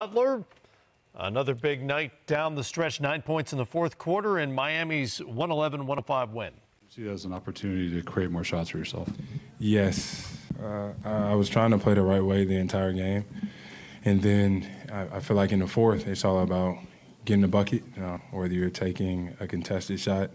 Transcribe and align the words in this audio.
Butler. 0.00 0.44
Another 1.16 1.56
big 1.56 1.82
night 1.82 2.12
down 2.28 2.54
the 2.54 2.62
stretch, 2.62 3.00
nine 3.00 3.20
points 3.20 3.50
in 3.52 3.58
the 3.58 3.66
fourth 3.66 3.98
quarter, 3.98 4.38
in 4.38 4.54
Miami's 4.54 5.18
111 5.18 5.80
105 5.88 6.30
win. 6.34 6.52
See 6.88 7.02
that 7.02 7.10
as 7.10 7.24
an 7.24 7.32
opportunity 7.32 7.90
to 7.90 8.02
create 8.02 8.30
more 8.30 8.44
shots 8.44 8.70
for 8.70 8.78
yourself? 8.78 9.08
Yes. 9.58 10.38
Uh, 10.62 10.92
I 11.04 11.34
was 11.34 11.48
trying 11.48 11.72
to 11.72 11.78
play 11.78 11.94
the 11.94 12.02
right 12.02 12.22
way 12.22 12.44
the 12.44 12.54
entire 12.54 12.92
game. 12.92 13.24
And 14.04 14.22
then 14.22 14.70
I, 14.92 15.16
I 15.16 15.20
feel 15.20 15.36
like 15.36 15.50
in 15.50 15.58
the 15.58 15.66
fourth, 15.66 16.06
it's 16.06 16.24
all 16.24 16.44
about 16.44 16.78
getting 17.24 17.42
the 17.42 17.48
bucket, 17.48 17.82
you 17.96 18.02
know, 18.02 18.20
whether 18.30 18.54
you're 18.54 18.70
taking 18.70 19.34
a 19.40 19.48
contested 19.48 19.98
shot, 19.98 20.30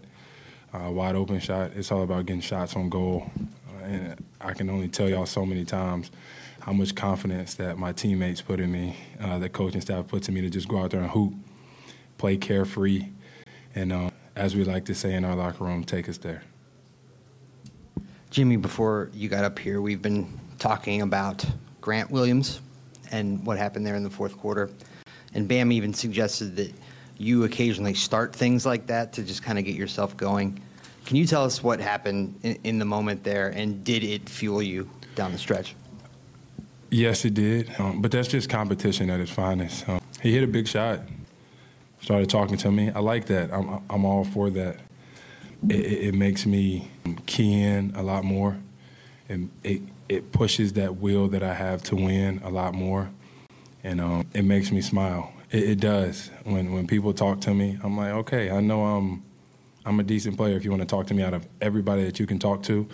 a 0.74 0.92
wide 0.92 1.14
open 1.14 1.40
shot, 1.40 1.70
it's 1.74 1.90
all 1.90 2.02
about 2.02 2.26
getting 2.26 2.42
shots 2.42 2.76
on 2.76 2.90
goal. 2.90 3.30
And 3.84 4.24
I 4.40 4.52
can 4.52 4.70
only 4.70 4.88
tell 4.88 5.08
y'all 5.08 5.26
so 5.26 5.44
many 5.44 5.64
times 5.64 6.10
how 6.60 6.72
much 6.72 6.94
confidence 6.94 7.54
that 7.54 7.78
my 7.78 7.92
teammates 7.92 8.40
put 8.40 8.58
in 8.58 8.72
me, 8.72 8.96
uh, 9.20 9.38
the 9.38 9.48
coaching 9.48 9.80
staff 9.80 10.08
puts 10.08 10.28
in 10.28 10.34
me 10.34 10.40
to 10.40 10.50
just 10.50 10.66
go 10.66 10.78
out 10.78 10.90
there 10.90 11.00
and 11.00 11.10
hoop, 11.10 11.34
play 12.16 12.36
carefree, 12.36 13.06
and 13.74 13.92
uh, 13.92 14.10
as 14.36 14.56
we 14.56 14.64
like 14.64 14.86
to 14.86 14.94
say 14.94 15.14
in 15.14 15.24
our 15.24 15.34
locker 15.34 15.64
room, 15.64 15.84
take 15.84 16.08
us 16.08 16.18
there. 16.18 16.42
Jimmy, 18.30 18.56
before 18.56 19.10
you 19.12 19.28
got 19.28 19.44
up 19.44 19.58
here, 19.58 19.80
we've 19.80 20.02
been 20.02 20.40
talking 20.58 21.02
about 21.02 21.44
Grant 21.80 22.10
Williams 22.10 22.60
and 23.12 23.44
what 23.44 23.58
happened 23.58 23.86
there 23.86 23.94
in 23.94 24.02
the 24.02 24.10
fourth 24.10 24.36
quarter. 24.38 24.70
And 25.34 25.46
Bam 25.46 25.70
even 25.70 25.92
suggested 25.92 26.56
that 26.56 26.72
you 27.18 27.44
occasionally 27.44 27.94
start 27.94 28.34
things 28.34 28.64
like 28.66 28.86
that 28.86 29.12
to 29.12 29.22
just 29.22 29.42
kind 29.42 29.58
of 29.58 29.64
get 29.64 29.76
yourself 29.76 30.16
going. 30.16 30.60
Can 31.04 31.16
you 31.16 31.26
tell 31.26 31.44
us 31.44 31.62
what 31.62 31.80
happened 31.80 32.38
in, 32.42 32.58
in 32.64 32.78
the 32.78 32.84
moment 32.84 33.24
there, 33.24 33.48
and 33.48 33.84
did 33.84 34.02
it 34.02 34.28
fuel 34.28 34.62
you 34.62 34.88
down 35.14 35.32
the 35.32 35.38
stretch? 35.38 35.74
Yes, 36.90 37.24
it 37.24 37.34
did. 37.34 37.74
Um, 37.78 38.00
but 38.00 38.10
that's 38.10 38.28
just 38.28 38.48
competition 38.48 39.10
at 39.10 39.20
its 39.20 39.30
finest. 39.30 39.88
Um, 39.88 40.00
he 40.22 40.32
hit 40.32 40.44
a 40.44 40.46
big 40.46 40.68
shot, 40.68 41.00
started 42.00 42.30
talking 42.30 42.56
to 42.58 42.70
me. 42.70 42.90
I 42.90 43.00
like 43.00 43.26
that. 43.26 43.52
I'm, 43.52 43.82
I'm 43.90 44.04
all 44.04 44.24
for 44.24 44.48
that. 44.50 44.78
It, 45.68 45.74
it, 45.74 46.14
makes 46.14 46.46
me 46.46 46.90
key 47.26 47.62
in 47.62 47.92
a 47.96 48.02
lot 48.02 48.22
more. 48.24 48.58
And 49.28 49.50
it, 49.62 49.82
it 50.08 50.32
pushes 50.32 50.74
that 50.74 50.96
will 50.96 51.28
that 51.28 51.42
I 51.42 51.54
have 51.54 51.82
to 51.84 51.96
win 51.96 52.40
a 52.44 52.50
lot 52.50 52.74
more. 52.74 53.10
And 53.82 54.00
um, 54.00 54.26
it 54.32 54.44
makes 54.44 54.70
me 54.70 54.80
smile. 54.80 55.32
It, 55.50 55.62
it, 55.70 55.80
does. 55.80 56.30
When, 56.44 56.72
when 56.72 56.86
people 56.86 57.12
talk 57.12 57.40
to 57.42 57.54
me, 57.54 57.78
I'm 57.82 57.96
like, 57.96 58.12
okay, 58.12 58.50
I 58.50 58.60
know 58.60 58.84
I'm, 58.84 59.22
I'm 59.84 60.00
a 60.00 60.02
decent 60.02 60.36
player 60.36 60.56
if 60.56 60.64
you 60.64 60.70
want 60.70 60.82
to 60.82 60.86
talk 60.86 61.06
to 61.08 61.14
me 61.14 61.22
out 61.22 61.34
of 61.34 61.46
everybody 61.60 62.04
that 62.04 62.18
you 62.18 62.26
can 62.26 62.38
talk 62.38 62.62
to. 62.64 62.88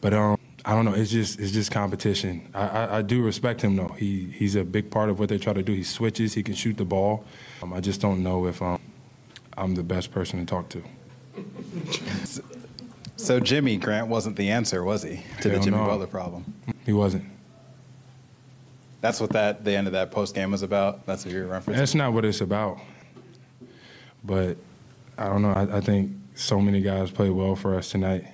But 0.00 0.14
um, 0.14 0.38
I 0.64 0.74
don't 0.74 0.84
know. 0.84 0.94
It's 0.94 1.10
just 1.10 1.40
it's 1.40 1.52
just 1.52 1.70
competition. 1.70 2.48
I, 2.54 2.66
I, 2.68 2.98
I, 2.98 3.02
do 3.02 3.22
respect 3.22 3.62
him 3.62 3.76
though. 3.76 3.94
He 3.98 4.26
he's 4.26 4.54
a 4.54 4.64
big 4.64 4.90
part 4.90 5.08
of 5.10 5.18
what 5.18 5.28
they 5.28 5.38
try 5.38 5.52
to 5.52 5.62
do. 5.62 5.72
He 5.72 5.82
switches. 5.82 6.34
He 6.34 6.42
can 6.42 6.54
shoot 6.54 6.76
the 6.76 6.84
ball. 6.84 7.24
Um, 7.62 7.72
I 7.72 7.80
just 7.80 8.00
don't 8.00 8.22
know 8.22 8.46
if 8.46 8.62
um, 8.62 8.80
I'm 9.56 9.74
the 9.74 9.82
best 9.82 10.12
person 10.12 10.38
to 10.38 10.46
talk 10.46 10.68
to. 10.70 10.82
So 13.20 13.38
Jimmy 13.38 13.76
Grant 13.76 14.08
wasn't 14.08 14.36
the 14.36 14.48
answer, 14.48 14.82
was 14.82 15.02
he, 15.02 15.22
to 15.42 15.50
Hell 15.50 15.58
the 15.58 15.64
Jimmy 15.64 15.76
no. 15.76 15.86
Butler 15.86 16.06
problem? 16.06 16.54
He 16.86 16.94
wasn't. 16.94 17.26
That's 19.02 19.20
what 19.20 19.30
that 19.32 19.62
the 19.62 19.76
end 19.76 19.86
of 19.86 19.92
that 19.92 20.10
post 20.10 20.34
game 20.34 20.50
was 20.50 20.62
about. 20.62 21.04
That's 21.04 21.26
what 21.26 21.34
you're 21.34 21.46
referencing. 21.46 21.76
That's 21.76 21.94
not 21.94 22.14
what 22.14 22.24
it's 22.24 22.40
about. 22.40 22.78
But 24.24 24.56
I 25.18 25.26
don't 25.26 25.42
know. 25.42 25.50
I, 25.50 25.76
I 25.76 25.80
think 25.82 26.12
so 26.40 26.60
many 26.60 26.80
guys 26.80 27.10
played 27.10 27.30
well 27.30 27.54
for 27.54 27.74
us 27.74 27.90
tonight. 27.90 28.26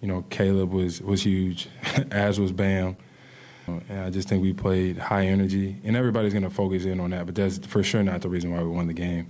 You 0.00 0.08
know, 0.08 0.22
Caleb 0.28 0.72
was 0.72 1.00
was 1.00 1.24
huge, 1.24 1.68
as 2.10 2.38
was 2.38 2.52
Bam. 2.52 2.96
And 3.66 4.00
I 4.00 4.10
just 4.10 4.28
think 4.28 4.42
we 4.42 4.52
played 4.52 4.96
high 4.96 5.26
energy, 5.26 5.80
and 5.82 5.96
everybody's 5.96 6.32
going 6.32 6.44
to 6.44 6.50
focus 6.50 6.84
in 6.84 7.00
on 7.00 7.10
that. 7.10 7.26
But 7.26 7.34
that's 7.34 7.58
for 7.66 7.82
sure 7.82 8.02
not 8.02 8.20
the 8.20 8.28
reason 8.28 8.52
why 8.52 8.62
we 8.62 8.68
won 8.68 8.86
the 8.86 8.92
game. 8.92 9.26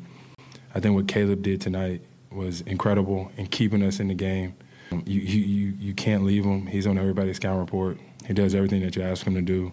I 0.74 0.80
think 0.80 0.94
what 0.94 1.08
Caleb 1.08 1.40
did 1.40 1.60
tonight 1.60 2.02
was 2.30 2.60
incredible 2.62 3.30
in 3.36 3.46
keeping 3.46 3.82
us 3.82 3.98
in 3.98 4.08
the 4.08 4.14
game. 4.14 4.54
You 4.90 5.20
you 5.20 5.74
you 5.78 5.94
can't 5.94 6.24
leave 6.24 6.44
him. 6.44 6.66
He's 6.66 6.86
on 6.86 6.98
everybody's 6.98 7.36
scout 7.36 7.58
report. 7.58 7.98
He 8.26 8.34
does 8.34 8.54
everything 8.54 8.82
that 8.82 8.96
you 8.96 9.02
ask 9.02 9.24
him 9.26 9.34
to 9.36 9.42
do. 9.42 9.72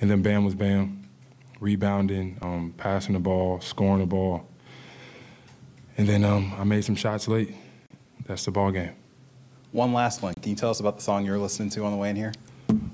And 0.00 0.08
then 0.08 0.22
Bam 0.22 0.44
was 0.44 0.54
Bam, 0.54 1.08
rebounding, 1.60 2.38
um, 2.40 2.72
passing 2.76 3.14
the 3.14 3.20
ball, 3.20 3.60
scoring 3.60 3.98
the 3.98 4.06
ball. 4.06 4.48
And 5.96 6.08
then 6.08 6.24
um, 6.24 6.54
I 6.56 6.62
made 6.62 6.84
some 6.84 6.94
shots 6.94 7.26
late. 7.26 7.54
That's 8.26 8.44
the 8.44 8.50
ball 8.50 8.70
game. 8.70 8.92
One 9.72 9.92
last 9.92 10.22
one. 10.22 10.34
Can 10.34 10.50
you 10.50 10.56
tell 10.56 10.70
us 10.70 10.80
about 10.80 10.96
the 10.96 11.02
song 11.02 11.24
you're 11.24 11.38
listening 11.38 11.70
to 11.70 11.84
on 11.84 11.92
the 11.92 11.96
way 11.98 12.10
in 12.10 12.16
here? 12.16 12.32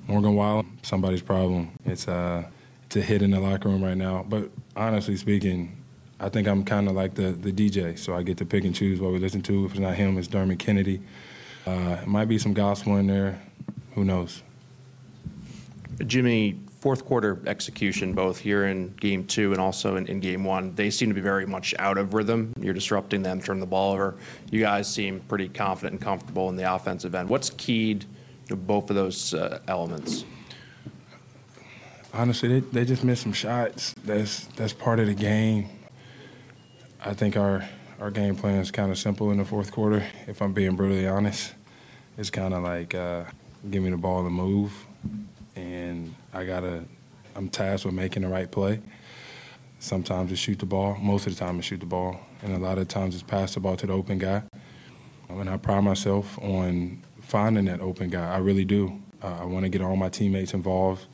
Morgan 0.07 0.35
Wallen, 0.35 0.79
somebody's 0.83 1.23
problem. 1.23 1.71
It's 1.85 2.09
uh, 2.09 2.45
it's 2.87 2.97
a 2.97 3.01
hit 3.01 3.23
in 3.23 3.31
the 3.31 3.41
locker 3.41 3.69
room 3.69 3.83
right 3.83 3.97
now. 3.97 4.25
But 4.29 4.51
honestly 4.77 5.17
speaking, 5.17 5.77
I 6.21 6.29
think 6.29 6.47
I'm 6.47 6.65
kind 6.65 6.89
of 6.89 6.95
like 6.95 7.15
the 7.15 7.33
the 7.33 7.53
DJ, 7.53 7.99
so 7.99 8.15
I 8.15 8.23
get 8.23 8.39
to 8.39 8.45
pick 8.45 8.65
and 8.65 8.75
choose 8.75 9.01
what 9.01 9.13
we 9.13 9.19
listen 9.19 9.43
to. 9.43 9.65
If 9.65 9.73
it's 9.73 9.81
not 9.81 9.95
him, 9.95 10.19
it's 10.19 10.29
Dermot 10.29 10.59
Kennedy. 10.59 11.01
Uh, 11.67 11.99
it 12.03 12.07
might 12.07 12.27
be 12.27 12.39
some 12.39 12.53
gospel 12.53 12.97
in 12.97 13.07
there. 13.07 13.41
Who 13.95 14.05
knows? 14.05 14.43
Jimmy, 16.07 16.59
fourth 16.85 17.07
quarter 17.07 17.41
execution, 17.47 18.13
both 18.13 18.39
here 18.39 18.67
in 18.67 18.89
game 19.01 19.27
two 19.27 19.53
and 19.53 19.59
also 19.59 19.97
in, 19.97 20.07
in, 20.07 20.21
game 20.21 20.45
one, 20.45 20.75
they 20.75 20.91
seem 20.91 21.09
to 21.09 21.15
be 21.15 21.21
very 21.23 21.47
much 21.47 21.75
out 21.79 21.97
of 21.97 22.13
rhythm. 22.13 22.53
You're 22.61 22.75
disrupting 22.75 23.23
them, 23.23 23.41
turn 23.41 23.59
the 23.59 23.65
ball 23.65 23.95
over. 23.95 24.17
You 24.51 24.61
guys 24.61 24.87
seem 24.87 25.21
pretty 25.21 25.49
confident 25.49 25.95
and 25.95 26.03
comfortable 26.03 26.51
in 26.51 26.57
the 26.57 26.75
offensive 26.75 27.15
end. 27.15 27.31
What's 27.31 27.49
keyed 27.49 28.05
to 28.49 28.57
both 28.57 28.91
of 28.91 28.97
those 28.97 29.33
uh, 29.33 29.61
elements? 29.67 30.27
Honestly, 32.13 32.61
they, 32.61 32.61
they 32.61 32.85
just 32.85 33.03
missed 33.03 33.23
some 33.23 33.33
shots. 33.33 33.95
That's 34.05 34.45
that's 34.49 34.75
part 34.75 35.01
of 35.01 35.07
the 35.07 35.15
game. 35.15 35.71
I 37.03 37.15
think 37.15 37.35
our 37.35 37.67
our 37.99 38.11
game 38.11 38.37
plan 38.37 38.61
is 38.61 38.71
kind 38.71 38.91
of 38.91 38.99
simple 38.99 39.31
in 39.31 39.39
the 39.39 39.47
fourth 39.47 39.73
quarter. 39.73 40.05
If 40.27 40.43
I'm 40.43 40.53
being 40.53 40.77
brutally 40.77 41.09
honest, 41.09 41.55
it's 42.19 42.29
kind 42.29 42.53
of 42.53 42.63
like 42.63 42.95
uh, 42.95 43.25
give 43.71 43.83
me 43.83 43.89
the 43.89 43.97
ball 43.97 44.27
and 44.27 44.35
move, 44.35 44.85
I 46.35 46.45
gotta. 46.45 46.85
I'm 47.37 47.49
tasked 47.49 47.87
with 47.87 47.95
making 47.95 48.23
the 48.23 48.29
right 48.29 48.51
play. 48.51 48.81
Sometimes 49.79 50.33
it's 50.33 50.41
shoot 50.41 50.59
the 50.59 50.67
ball. 50.67 50.97
Most 51.01 51.27
of 51.27 51.35
the 51.35 51.39
time 51.39 51.59
it's 51.59 51.69
shoot 51.69 51.81
the 51.81 51.87
ball, 51.87 52.21
and 52.43 52.53
a 52.53 52.59
lot 52.59 52.79
of 52.79 52.89
times 52.89 53.15
it's 53.15 53.23
pass 53.23 53.55
the 53.55 53.61
ball 53.61 53.77
to 53.77 53.87
the 53.87 53.93
open 53.93 54.19
guy. 54.19 54.43
And 55.29 55.49
I 55.49 55.57
pride 55.57 55.85
myself 55.85 56.39
on 56.41 57.03
finding 57.21 57.67
that 57.67 57.81
open 57.81 58.11
guy. 58.11 58.35
I 58.35 58.39
really 58.39 58.65
do. 58.65 59.01
Uh, 59.23 59.39
I 59.41 59.45
want 59.45 59.65
to 59.65 59.69
get 59.69 59.81
all 59.81 59.97
my 59.97 60.09
teammates 60.09 60.55
involved, 60.55 61.07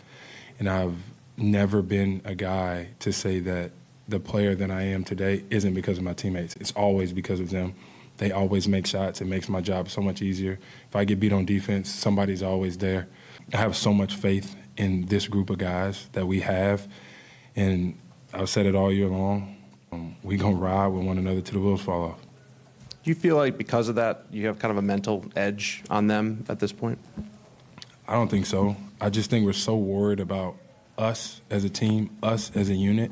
and 0.58 0.68
I've 0.68 0.96
never 1.36 1.82
been 1.82 2.22
a 2.24 2.34
guy 2.34 2.88
to 3.00 3.12
say 3.12 3.40
that 3.40 3.72
the 4.08 4.20
player 4.20 4.54
that 4.54 4.70
I 4.70 4.82
am 4.82 5.04
today 5.04 5.44
isn't 5.50 5.74
because 5.74 5.98
of 5.98 6.04
my 6.04 6.14
teammates. 6.14 6.56
It's 6.56 6.72
always 6.72 7.12
because 7.12 7.40
of 7.40 7.50
them. 7.50 7.74
They 8.16 8.32
always 8.32 8.68
make 8.68 8.86
shots. 8.86 9.20
It 9.20 9.26
makes 9.26 9.48
my 9.48 9.60
job 9.60 9.88
so 9.88 10.02
much 10.02 10.20
easier. 10.20 10.58
If 10.88 10.96
I 10.96 11.04
get 11.04 11.20
beat 11.20 11.32
on 11.32 11.46
defense, 11.46 11.88
somebody's 11.90 12.42
always 12.42 12.78
there. 12.78 13.08
I 13.52 13.56
have 13.56 13.76
so 13.76 13.92
much 13.92 14.14
faith 14.14 14.56
in 14.76 15.06
this 15.06 15.26
group 15.26 15.50
of 15.50 15.58
guys 15.58 16.08
that 16.12 16.26
we 16.26 16.40
have, 16.40 16.86
and 17.56 17.98
I've 18.32 18.48
said 18.48 18.66
it 18.66 18.74
all 18.74 18.92
year 18.92 19.08
long. 19.08 19.56
Um, 19.92 20.16
we 20.22 20.36
gonna 20.36 20.54
ride 20.54 20.88
with 20.88 21.04
one 21.04 21.18
another 21.18 21.40
till 21.40 21.60
the 21.60 21.66
wheels 21.66 21.82
fall 21.82 22.10
off. 22.10 22.20
Do 23.02 23.10
you 23.10 23.14
feel 23.14 23.36
like 23.36 23.58
because 23.58 23.88
of 23.88 23.96
that, 23.96 24.26
you 24.30 24.46
have 24.46 24.58
kind 24.58 24.70
of 24.70 24.78
a 24.78 24.82
mental 24.82 25.24
edge 25.34 25.82
on 25.90 26.06
them 26.06 26.44
at 26.48 26.60
this 26.60 26.70
point? 26.70 26.98
I 28.06 28.12
don't 28.12 28.28
think 28.28 28.46
so. 28.46 28.76
I 29.00 29.10
just 29.10 29.30
think 29.30 29.46
we're 29.46 29.52
so 29.52 29.76
worried 29.76 30.20
about 30.20 30.56
us 30.98 31.40
as 31.50 31.64
a 31.64 31.70
team, 31.70 32.16
us 32.22 32.54
as 32.54 32.68
a 32.68 32.74
unit, 32.74 33.10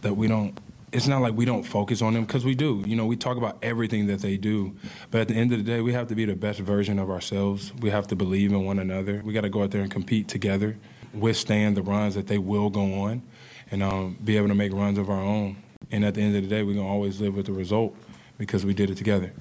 that 0.00 0.16
we 0.16 0.26
don't 0.26 0.58
it's 0.92 1.06
not 1.06 1.20
like 1.20 1.34
we 1.34 1.44
don't 1.44 1.64
focus 1.64 2.00
on 2.00 2.14
them 2.14 2.24
because 2.24 2.44
we 2.44 2.54
do. 2.54 2.82
You 2.86 2.96
know, 2.96 3.06
we 3.06 3.16
talk 3.16 3.36
about 3.36 3.58
everything 3.62 4.06
that 4.06 4.20
they 4.20 4.36
do, 4.36 4.76
but 5.10 5.22
at 5.22 5.28
the 5.28 5.34
end 5.34 5.52
of 5.52 5.58
the 5.58 5.64
day, 5.64 5.80
we 5.80 5.92
have 5.92 6.08
to 6.08 6.14
be 6.14 6.24
the 6.24 6.36
best 6.36 6.60
version 6.60 6.98
of 6.98 7.10
ourselves. 7.10 7.72
We 7.80 7.90
have 7.90 8.06
to 8.08 8.16
believe 8.16 8.52
in 8.52 8.64
one 8.64 8.78
another. 8.78 9.20
We 9.24 9.32
got 9.32 9.42
to 9.42 9.48
go 9.48 9.62
out 9.62 9.72
there 9.72 9.82
and 9.82 9.90
compete 9.90 10.28
together, 10.28 10.76
withstand 11.12 11.76
the 11.76 11.82
runs 11.82 12.14
that 12.14 12.28
they 12.28 12.38
will 12.38 12.70
go 12.70 12.94
on, 12.94 13.22
and 13.70 13.82
um, 13.82 14.16
be 14.24 14.36
able 14.36 14.48
to 14.48 14.54
make 14.54 14.72
runs 14.72 14.98
of 14.98 15.10
our 15.10 15.20
own. 15.20 15.56
And 15.90 16.04
at 16.04 16.14
the 16.14 16.22
end 16.22 16.36
of 16.36 16.42
the 16.42 16.48
day, 16.48 16.62
we're 16.62 16.74
gonna 16.74 16.88
always 16.88 17.20
live 17.20 17.34
with 17.34 17.46
the 17.46 17.52
result 17.52 17.94
because 18.38 18.64
we 18.64 18.74
did 18.74 18.90
it 18.90 18.96
together. 18.96 19.32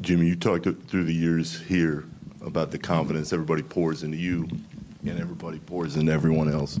Jimmy, 0.00 0.26
you 0.26 0.36
talked 0.36 0.64
through 0.88 1.04
the 1.04 1.12
years 1.12 1.60
here 1.62 2.04
about 2.40 2.70
the 2.70 2.78
confidence 2.78 3.32
everybody 3.32 3.62
pours 3.62 4.02
into 4.02 4.16
you, 4.16 4.48
and 5.02 5.18
everybody 5.18 5.58
pours 5.58 5.96
into 5.96 6.12
everyone 6.12 6.50
else 6.52 6.78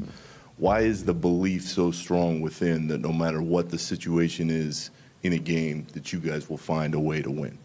why 0.58 0.80
is 0.80 1.04
the 1.04 1.14
belief 1.14 1.62
so 1.62 1.90
strong 1.90 2.40
within 2.40 2.88
that 2.88 3.00
no 3.00 3.12
matter 3.12 3.40
what 3.40 3.70
the 3.70 3.78
situation 3.78 4.50
is 4.50 4.90
in 5.22 5.32
a 5.32 5.38
game 5.38 5.86
that 5.92 6.12
you 6.12 6.18
guys 6.18 6.50
will 6.50 6.58
find 6.58 6.94
a 6.94 7.00
way 7.00 7.22
to 7.22 7.30
win? 7.30 7.58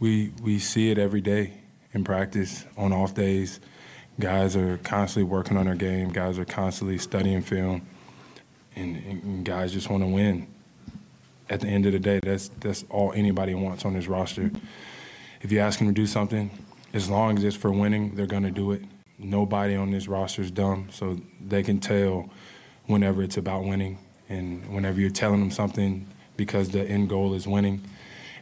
We 0.00 0.32
we 0.42 0.58
see 0.58 0.90
it 0.90 0.98
every 0.98 1.20
day 1.20 1.52
in 1.92 2.02
practice 2.02 2.64
on 2.76 2.92
off 2.92 3.14
days. 3.14 3.60
Guys 4.18 4.56
are 4.56 4.78
constantly 4.78 5.30
working 5.30 5.56
on 5.56 5.66
their 5.66 5.74
game. 5.74 6.08
Guys 6.10 6.38
are 6.38 6.44
constantly 6.44 6.98
studying 6.98 7.42
film. 7.42 7.86
And, 8.76 8.96
and 8.96 9.44
guys 9.44 9.72
just 9.72 9.88
want 9.88 10.02
to 10.02 10.08
win. 10.08 10.48
At 11.48 11.60
the 11.60 11.68
end 11.68 11.86
of 11.86 11.92
the 11.92 11.98
day 11.98 12.20
that's 12.22 12.48
that's 12.60 12.84
all 12.88 13.12
anybody 13.12 13.54
wants 13.54 13.84
on 13.84 13.94
this 13.94 14.08
roster. 14.08 14.50
If 15.42 15.52
you 15.52 15.58
ask 15.58 15.78
them 15.78 15.88
to 15.88 15.94
do 15.94 16.06
something 16.06 16.50
as 16.94 17.10
long 17.10 17.36
as 17.36 17.44
it's 17.44 17.56
for 17.56 17.70
winning 17.70 18.14
they're 18.14 18.26
going 18.26 18.44
to 18.44 18.50
do 18.50 18.72
it 18.72 18.82
nobody 19.18 19.74
on 19.74 19.90
this 19.90 20.08
roster 20.08 20.42
is 20.42 20.50
dumb, 20.50 20.88
so 20.90 21.18
they 21.40 21.62
can 21.62 21.80
tell 21.80 22.30
whenever 22.86 23.22
it's 23.22 23.36
about 23.36 23.64
winning 23.64 23.98
and 24.28 24.72
whenever 24.74 25.00
you're 25.00 25.10
telling 25.10 25.40
them 25.40 25.50
something 25.50 26.06
because 26.36 26.70
the 26.70 26.82
end 26.82 27.08
goal 27.08 27.34
is 27.34 27.46
winning. 27.46 27.82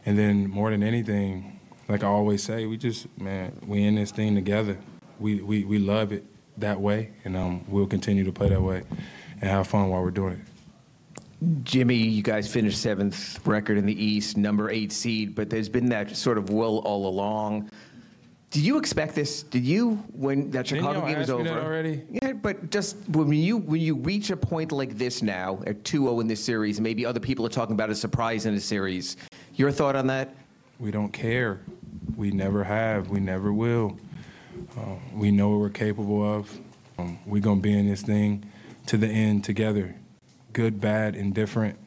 And 0.05 0.17
then 0.17 0.49
more 0.49 0.71
than 0.71 0.83
anything, 0.83 1.59
like 1.87 2.03
I 2.03 2.07
always 2.07 2.43
say, 2.43 2.65
we 2.65 2.77
just 2.77 3.07
man, 3.17 3.57
we 3.65 3.83
in 3.83 3.95
this 3.95 4.11
thing 4.11 4.35
together. 4.35 4.77
We 5.19 5.41
we, 5.41 5.63
we 5.63 5.77
love 5.77 6.11
it 6.11 6.25
that 6.57 6.79
way, 6.79 7.11
and 7.23 7.35
um, 7.35 7.63
we'll 7.67 7.87
continue 7.87 8.23
to 8.23 8.31
play 8.31 8.49
that 8.49 8.61
way 8.61 8.83
and 9.41 9.49
have 9.49 9.67
fun 9.67 9.89
while 9.89 10.01
we're 10.01 10.11
doing 10.11 10.33
it. 10.33 10.39
Jimmy, 11.63 11.95
you 11.95 12.23
guys 12.23 12.51
finished 12.51 12.81
seventh 12.81 13.45
record 13.45 13.77
in 13.77 13.85
the 13.85 14.03
East, 14.03 14.37
number 14.37 14.69
eight 14.69 14.91
seed, 14.93 15.35
but 15.35 15.49
there's 15.49 15.67
been 15.67 15.89
that 15.89 16.15
sort 16.15 16.37
of 16.37 16.49
will 16.49 16.79
all 16.79 17.07
along. 17.07 17.69
Did 18.53 18.65
you 18.65 18.77
expect 18.77 19.15
this? 19.15 19.41
Did 19.41 19.65
you 19.65 19.95
when 20.13 20.51
that 20.51 20.67
Didn't 20.67 20.81
Chicago 20.81 20.99
y'all 20.99 21.07
game 21.07 21.17
ask 21.17 21.27
me 21.27 21.33
over? 21.33 21.43
that 21.45 21.63
already? 21.63 22.03
Yeah, 22.11 22.33
but 22.33 22.69
just 22.69 22.97
when 23.09 23.33
you 23.33 23.57
when 23.57 23.81
you 23.81 23.95
reach 23.95 24.29
a 24.29 24.37
point 24.37 24.71
like 24.71 24.95
this 24.95 25.23
now 25.23 25.63
at 25.65 25.81
2-0 25.83 26.21
in 26.21 26.27
this 26.27 26.45
series, 26.45 26.79
maybe 26.79 27.03
other 27.03 27.19
people 27.19 27.47
are 27.47 27.49
talking 27.49 27.73
about 27.73 27.89
a 27.89 27.95
surprise 27.95 28.45
in 28.45 28.53
a 28.53 28.59
series. 28.59 29.17
Your 29.55 29.71
thought 29.71 29.95
on 29.95 30.05
that? 30.05 30.35
We 30.77 30.91
don't 30.91 31.11
care. 31.11 31.61
We 32.15 32.29
never 32.29 32.63
have. 32.63 33.09
We 33.09 33.19
never 33.19 33.51
will. 33.51 33.97
Uh, 34.77 34.97
we 35.15 35.31
know 35.31 35.49
what 35.49 35.59
we're 35.59 35.69
capable 35.69 36.23
of. 36.23 36.55
Um, 36.99 37.17
we're 37.25 37.41
going 37.41 37.57
to 37.57 37.63
be 37.63 37.75
in 37.75 37.89
this 37.89 38.03
thing 38.03 38.45
to 38.85 38.97
the 38.97 39.07
end 39.07 39.43
together. 39.43 39.95
Good, 40.51 40.79
bad, 40.79 41.15
indifferent. 41.15 41.79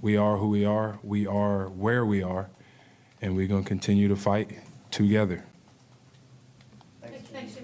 We 0.00 0.16
are 0.16 0.36
who 0.36 0.48
we 0.48 0.64
are. 0.64 1.00
We 1.02 1.26
are 1.26 1.68
where 1.70 2.06
we 2.06 2.22
are. 2.22 2.50
And 3.20 3.34
we're 3.34 3.48
going 3.48 3.64
to 3.64 3.68
continue 3.68 4.06
to 4.06 4.16
fight 4.16 4.60
together 4.92 5.44
section 7.34 7.63